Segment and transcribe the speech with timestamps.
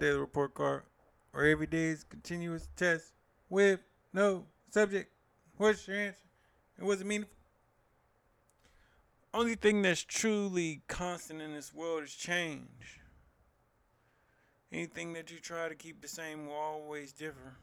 [0.00, 0.82] daily report card,
[1.32, 3.12] or every day's continuous test
[3.48, 3.80] with
[4.12, 5.12] no subject.
[5.56, 6.18] What's your answer?
[6.78, 7.36] And was it meaningful?
[9.32, 13.00] Only thing that's truly constant in this world is change.
[14.72, 17.56] Anything that you try to keep the same will always differ.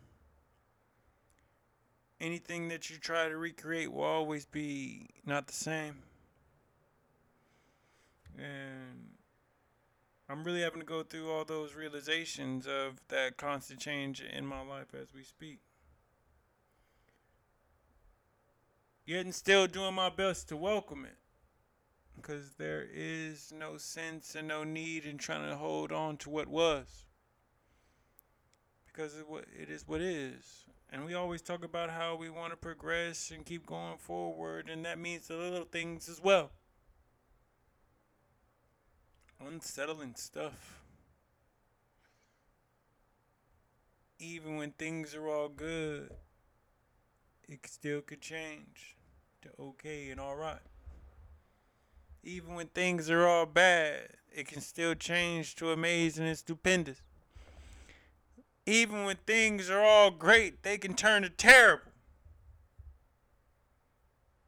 [2.20, 5.96] Anything that you try to recreate will always be not the same.
[8.38, 9.17] And
[10.30, 14.62] I'm really having to go through all those realizations of that constant change in my
[14.62, 15.60] life as we speak.
[19.06, 21.16] Yet and still doing my best to welcome it.
[22.18, 26.48] Because there is no sense and no need in trying to hold on to what
[26.50, 27.06] was.
[28.86, 29.16] Because
[29.58, 30.66] it is what is.
[30.92, 34.84] And we always talk about how we want to progress and keep going forward, and
[34.84, 36.52] that means the little things as well
[39.46, 40.82] unsettling stuff.
[44.20, 46.12] Even when things are all good,
[47.48, 48.96] it still could change
[49.42, 50.60] to okay and alright.
[52.24, 57.02] Even when things are all bad, it can still change to amazing and stupendous.
[58.66, 61.84] Even when things are all great, they can turn to terrible.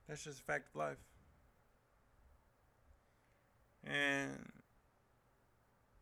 [0.07, 0.97] That's just a fact of life.
[3.85, 4.51] And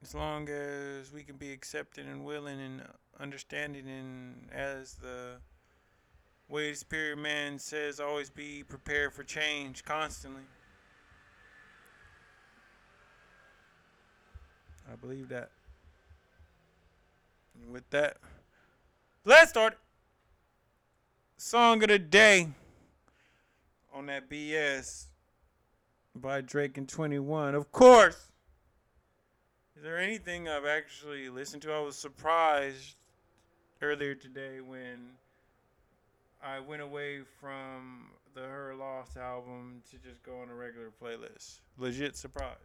[0.08, 2.82] as long as we can be accepting and willing and
[3.20, 5.34] understanding and as the
[6.48, 10.44] way the spirit man says always be prepared for change constantly.
[14.90, 15.50] I believe that.
[17.62, 18.16] And with that
[19.26, 19.78] let's start
[21.36, 22.48] song of the day
[23.94, 25.08] on that bs
[26.16, 28.32] by drake and 21 of course
[29.78, 31.72] is there anything I've actually listened to?
[31.72, 32.96] I was surprised
[33.80, 35.12] earlier today when
[36.44, 41.60] I went away from the Her Loss album to just go on a regular playlist.
[41.78, 42.56] Legit surprise.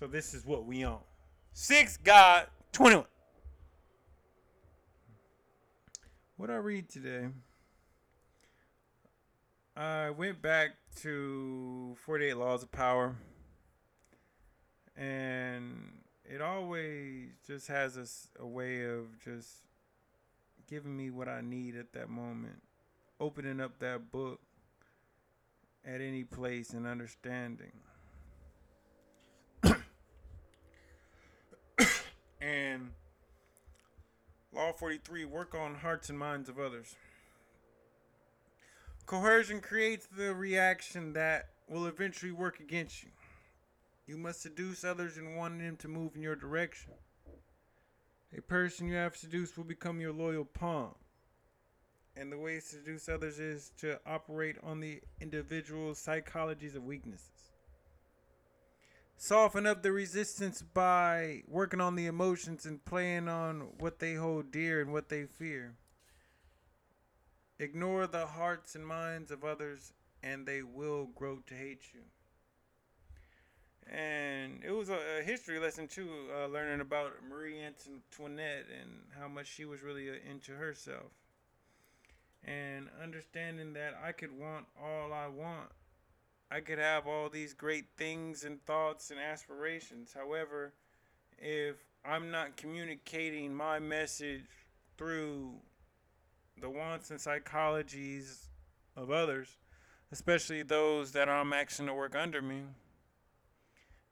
[0.00, 0.98] So this is what we own.
[1.52, 3.04] Six God 21.
[6.38, 7.28] What I read today?
[9.76, 10.70] I went back
[11.02, 13.14] to 48 Laws of Power
[14.96, 15.92] and
[16.28, 16.40] it
[16.76, 19.48] always just has a, a way of just
[20.68, 22.62] giving me what I need at that moment,
[23.20, 24.40] opening up that book
[25.84, 27.72] at any place and understanding.
[32.40, 32.90] and
[34.52, 36.96] Law 43 work on hearts and minds of others.
[39.06, 43.10] Coercion creates the reaction that will eventually work against you.
[44.06, 46.92] You must seduce others and want them to move in your direction.
[48.36, 50.94] A person you have seduced will become your loyal pawn.
[52.16, 57.50] And the way to seduce others is to operate on the individual's psychologies of weaknesses.
[59.16, 64.52] Soften up the resistance by working on the emotions and playing on what they hold
[64.52, 65.74] dear and what they fear.
[67.58, 72.02] Ignore the hearts and minds of others, and they will grow to hate you
[73.90, 79.28] and it was a, a history lesson too, uh, learning about Marie Antoinette and how
[79.28, 81.12] much she was really uh, into herself,
[82.44, 85.70] and understanding that I could want all I want,
[86.50, 90.12] I could have all these great things and thoughts and aspirations.
[90.12, 90.72] However,
[91.38, 94.44] if I'm not communicating my message
[94.96, 95.54] through
[96.60, 98.46] the wants and psychologies
[98.96, 99.58] of others,
[100.10, 102.62] especially those that I'm asking to work under me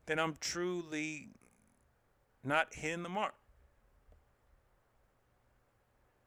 [0.06, 1.28] then I'm truly
[2.42, 3.34] not hitting the mark.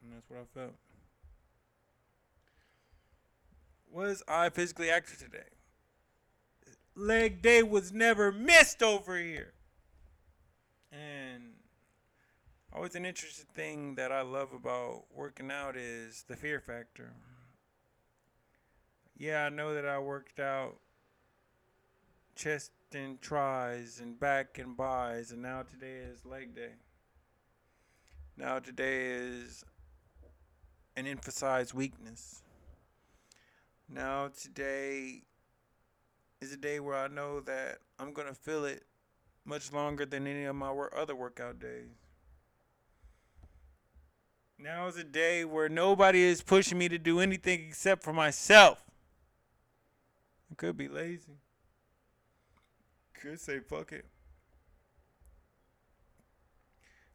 [0.02, 0.74] And that's what I felt.
[3.90, 5.48] Was I physically active today?
[6.94, 9.52] Leg day was never missed over here.
[10.92, 11.54] And
[12.72, 17.12] always an interesting thing that I love about working out is the fear factor.
[19.16, 20.76] Yeah, I know that I worked out
[22.34, 26.72] chest and tris and back and bis, and now today is leg day.
[28.36, 29.64] Now today is
[30.96, 32.42] an emphasized weakness.
[33.88, 35.22] Now today
[36.40, 38.84] is a day where I know that I'm gonna feel it
[39.44, 41.90] much longer than any of my other workout days.
[44.58, 48.82] Now is a day where nobody is pushing me to do anything except for myself.
[50.50, 51.38] I could be lazy
[53.20, 54.06] could say fuck it.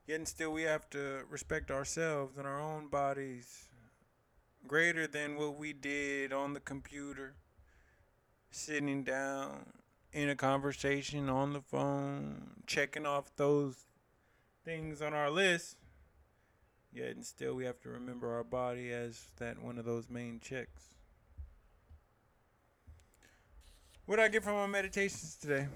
[0.05, 3.69] Yet and still, we have to respect ourselves and our own bodies
[4.67, 7.35] greater than what we did on the computer,
[8.51, 9.65] sitting down
[10.11, 13.85] in a conversation on the phone, checking off those
[14.65, 15.77] things on our list.
[16.91, 20.39] Yet and still, we have to remember our body as that one of those main
[20.39, 20.83] checks.
[24.05, 25.67] What did I get from my meditations today?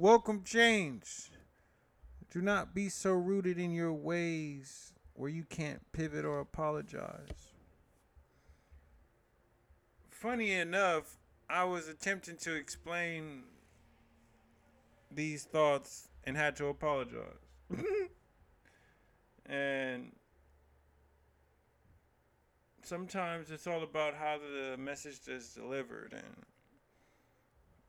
[0.00, 1.30] Welcome change.
[2.30, 7.52] Do not be so rooted in your ways where you can't pivot or apologize.
[10.08, 11.18] Funny enough,
[11.50, 13.42] I was attempting to explain
[15.10, 17.50] these thoughts and had to apologize.
[19.44, 20.12] and
[22.82, 26.46] sometimes it's all about how the message is delivered and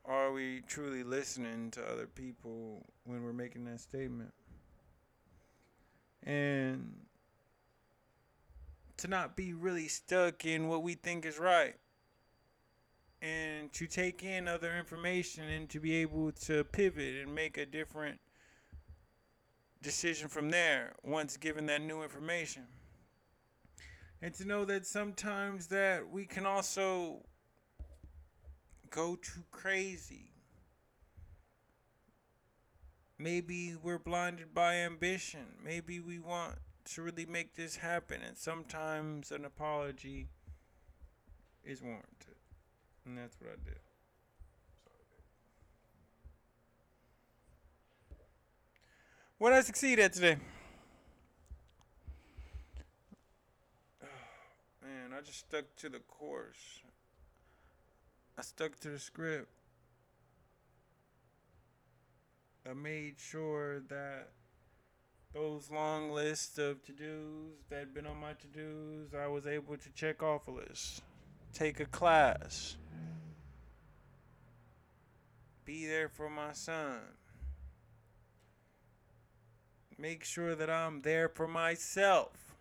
[0.04, 4.32] are we truly listening to other people when we're making that statement?
[6.24, 6.94] And
[8.98, 11.74] to not be really stuck in what we think is right.
[13.20, 17.66] And to take in other information and to be able to pivot and make a
[17.66, 18.18] different
[19.80, 22.64] decision from there once given that new information.
[24.20, 27.24] And to know that sometimes that we can also
[28.92, 30.30] go too crazy.
[33.18, 35.46] Maybe we're blinded by ambition.
[35.64, 36.56] Maybe we want
[36.94, 40.28] to really make this happen, and sometimes an apology
[41.64, 42.36] is warranted.
[43.04, 43.78] And that's what I did.
[49.38, 50.36] What I succeed at today?
[54.82, 56.82] man, I just stuck to the course.
[58.38, 59.48] I stuck to the script.
[62.68, 64.28] I made sure that
[65.34, 69.46] those long lists of to dos that had been on my to dos, I was
[69.46, 71.02] able to check off a list,
[71.52, 72.76] take a class,
[75.64, 77.00] be there for my son,
[79.98, 82.54] make sure that I'm there for myself.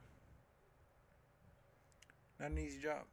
[2.39, 3.03] Not an easy job.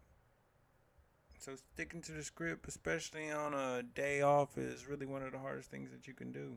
[1.38, 5.38] So sticking to the script, especially on a day off, is really one of the
[5.38, 6.56] hardest things that you can do.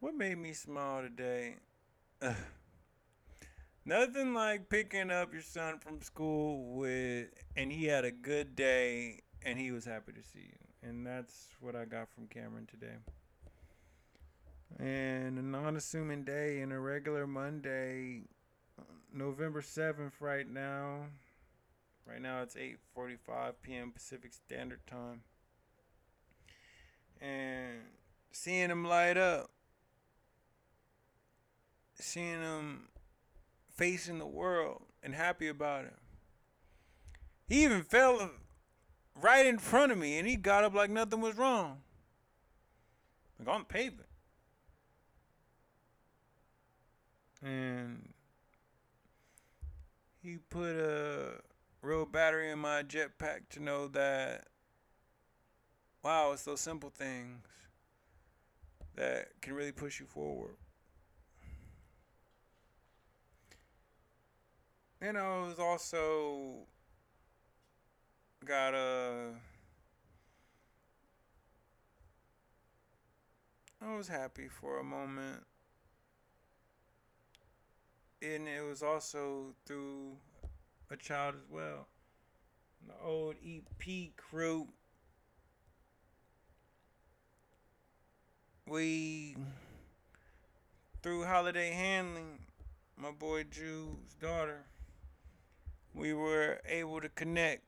[0.00, 1.56] What made me smile today?
[3.86, 9.20] Nothing like picking up your son from school with, and he had a good day,
[9.42, 10.88] and he was happy to see you.
[10.88, 12.96] And that's what I got from Cameron today.
[14.78, 18.24] And a non assuming day and a regular Monday,
[19.14, 21.06] November 7th, right now.
[22.06, 23.92] Right now it's 8:45 p.m.
[23.92, 25.22] Pacific Standard Time.
[27.20, 27.80] And
[28.32, 29.50] seeing him light up,
[31.94, 32.88] seeing him
[33.70, 35.94] facing the world and happy about it.
[37.46, 38.30] He even fell
[39.20, 41.78] right in front of me and he got up like nothing was wrong.
[43.38, 44.08] Like on the pavement.
[47.42, 48.12] And
[50.22, 51.01] he put a
[52.52, 54.44] in my jetpack to know that
[56.02, 57.40] wow, it's those simple things
[58.94, 60.54] that can really push you forward.
[65.00, 66.66] You know, it was also
[68.44, 69.32] got a.
[73.82, 75.44] I was happy for a moment.
[78.22, 80.16] And it was also through
[80.90, 81.88] a child as well.
[82.86, 84.68] The old EP crew.
[88.66, 89.36] We,
[91.02, 92.38] through holiday handling,
[92.96, 94.62] my boy Jew's daughter,
[95.94, 97.62] we were able to connect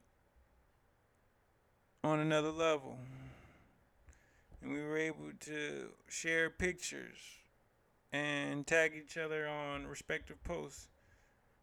[2.05, 2.99] on another level.
[4.63, 7.19] And we were able to share pictures
[8.13, 10.87] and tag each other on respective posts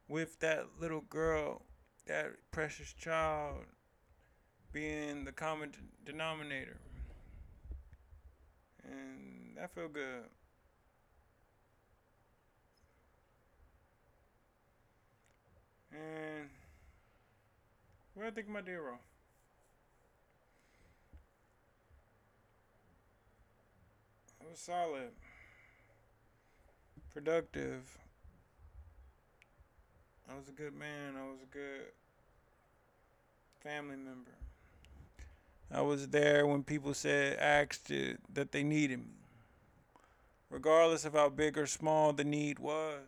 [0.08, 1.62] with that little girl,
[2.08, 3.58] that precious child
[4.74, 5.72] being the common
[6.06, 6.78] denominator.
[8.84, 10.24] And that felt good.
[15.92, 16.50] And
[18.14, 19.00] what I think my dear wrong?
[24.40, 25.12] It was solid,
[27.14, 27.98] productive.
[30.32, 31.16] I was a good man.
[31.18, 31.92] I was a good
[33.62, 34.32] family member.
[35.74, 37.92] I was there when people said, asked
[38.34, 39.06] that they needed me.
[40.50, 43.00] regardless of how big or small the need was.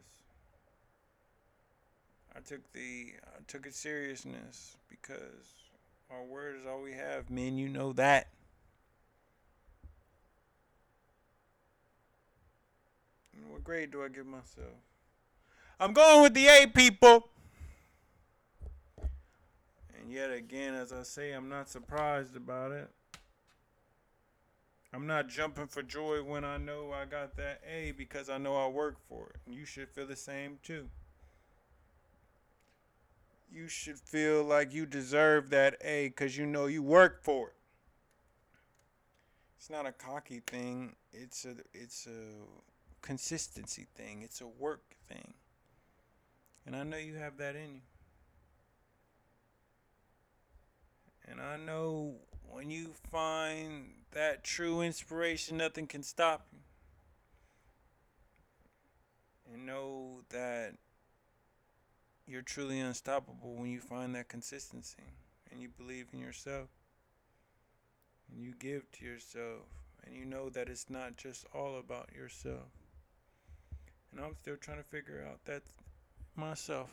[2.35, 5.69] I took the I took it seriousness because
[6.09, 7.29] our word is all we have.
[7.29, 8.27] Men, you know that.
[13.49, 14.92] What grade do I give myself?
[15.79, 17.29] I'm going with the A people.
[19.99, 22.89] And yet again, as I say, I'm not surprised about it.
[24.93, 28.55] I'm not jumping for joy when I know I got that A because I know
[28.55, 29.37] I worked for it.
[29.45, 30.87] And you should feel the same too.
[33.51, 37.55] You should feel like you deserve that A because you know you worked for it.
[39.57, 40.95] It's not a cocky thing.
[41.11, 44.21] It's a it's a consistency thing.
[44.21, 45.33] It's a work thing.
[46.65, 47.81] And I know you have that in you.
[51.27, 52.15] And I know
[52.49, 56.59] when you find that true inspiration, nothing can stop you.
[59.53, 60.75] And know that
[62.25, 65.03] you're truly unstoppable when you find that consistency
[65.51, 66.69] and you believe in yourself
[68.31, 69.67] and you give to yourself
[70.05, 72.69] and you know that it's not just all about yourself.
[74.11, 75.63] And I'm still trying to figure out that
[76.35, 76.89] myself.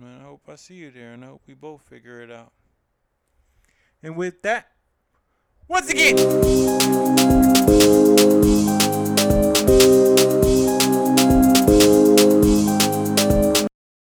[0.00, 2.52] And I hope I see you there and I hope we both figure it out.
[4.02, 4.68] And with that,
[5.68, 7.15] once again.